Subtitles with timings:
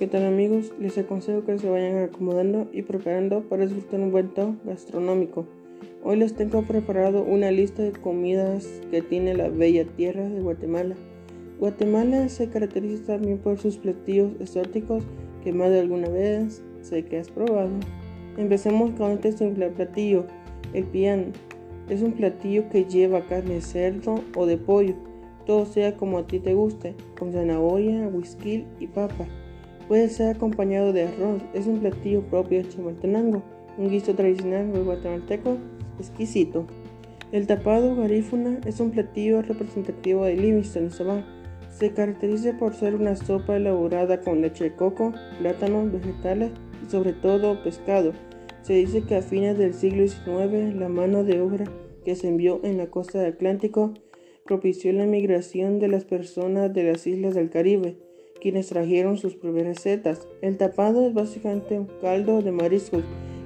[0.00, 0.72] ¿Qué tal amigos?
[0.80, 5.44] Les aconsejo que se vayan acomodando y preparando para disfrutar un buen toque gastronómico.
[6.02, 10.94] Hoy les tengo preparado una lista de comidas que tiene la bella tierra de Guatemala.
[11.58, 15.04] Guatemala se caracteriza también por sus platillos exóticos
[15.44, 17.68] que más de alguna vez sé que has probado.
[18.38, 20.24] Empecemos con este simple platillo,
[20.72, 21.24] el piano.
[21.90, 24.94] Es un platillo que lleva carne de cerdo o de pollo,
[25.44, 29.26] todo sea como a ti te guste, con zanahoria, whisky y papa.
[29.90, 33.42] Puede ser acompañado de arroz, es un platillo propio de Chimaltenango,
[33.76, 35.56] un guiso tradicional guatemalteco
[35.98, 36.64] exquisito.
[37.32, 41.26] El tapado garífuna es un platillo representativo de Livingston, Sabah.
[41.76, 46.52] Se caracteriza por ser una sopa elaborada con leche de coco, plátanos, vegetales
[46.86, 48.12] y sobre todo pescado.
[48.62, 51.64] Se dice que a fines del siglo XIX la mano de obra
[52.04, 53.92] que se envió en la costa del Atlántico
[54.44, 57.96] propició la migración de las personas de las islas del Caribe
[58.40, 60.26] quienes trajeron sus propias recetas.
[60.42, 63.04] El tapado es básicamente un caldo de mariscos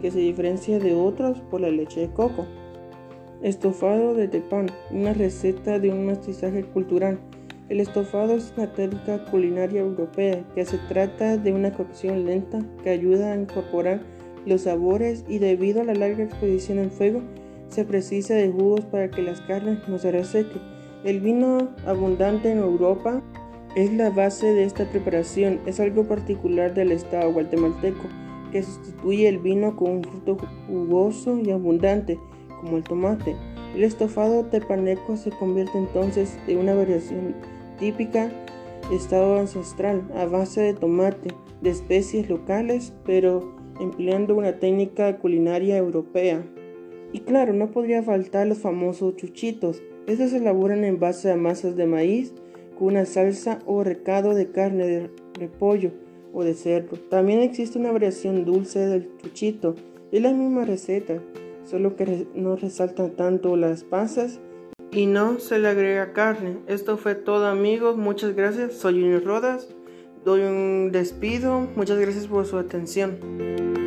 [0.00, 2.46] que se diferencia de otros por la leche de coco.
[3.42, 7.18] Estofado de tepán, una receta de un mestizaje cultural.
[7.68, 12.90] El estofado es una técnica culinaria europea que se trata de una cocción lenta que
[12.90, 14.00] ayuda a incorporar
[14.46, 17.22] los sabores y debido a la larga exposición en fuego
[17.68, 20.62] se precisa de jugos para que las carnes no se resequen.
[21.04, 23.22] El vino abundante en Europa
[23.76, 28.08] es la base de esta preparación, es algo particular del estado guatemalteco,
[28.50, 32.18] que sustituye el vino con un fruto jugoso y abundante,
[32.60, 33.36] como el tomate.
[33.74, 37.34] El estofado tepaneco se convierte entonces en una variación
[37.78, 38.32] típica
[38.90, 46.42] estado ancestral a base de tomate, de especies locales, pero empleando una técnica culinaria europea.
[47.12, 49.82] Y claro, no podría faltar los famosos chuchitos.
[50.06, 52.32] Estos se elaboran en base a masas de maíz,
[52.78, 55.92] con una salsa o recado de carne de repollo
[56.32, 56.96] o de cerdo.
[57.10, 59.74] También existe una variación dulce del chuchito.
[60.12, 61.20] Es la misma receta,
[61.64, 64.40] solo que no resaltan tanto las pasas
[64.92, 66.58] y no se le agrega carne.
[66.66, 68.74] Esto fue todo amigos, muchas gracias.
[68.74, 69.68] Soy Junior Rodas,
[70.24, 73.85] doy un despido, muchas gracias por su atención.